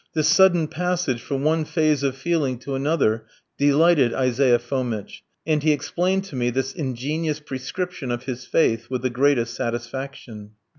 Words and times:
This 0.15 0.27
sudden 0.27 0.67
passage 0.67 1.21
from 1.21 1.43
one 1.43 1.63
phase 1.63 2.01
of 2.01 2.17
feeling 2.17 2.57
to 2.61 2.73
another 2.73 3.25
delighted 3.59 4.15
Isaiah 4.15 4.57
Fomitch, 4.57 5.21
and 5.45 5.61
he 5.61 5.71
explained 5.73 6.23
to 6.23 6.35
me 6.35 6.49
this 6.49 6.73
ingenious 6.73 7.39
prescription 7.39 8.09
of 8.09 8.23
his 8.23 8.43
faith 8.43 8.89
with 8.89 9.03
the 9.03 9.11
greatest 9.11 9.53
satisfaction. 9.53 10.53